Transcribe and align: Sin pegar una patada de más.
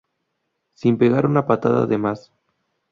Sin 0.73 0.97
pegar 0.97 1.27
una 1.27 1.45
patada 1.45 1.85
de 1.85 1.99
más. 1.99 2.31